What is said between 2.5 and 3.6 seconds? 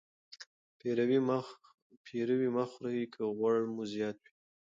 مه خورئ که غوړ